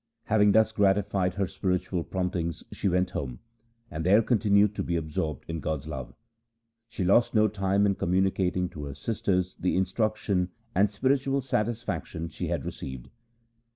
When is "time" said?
7.47-7.85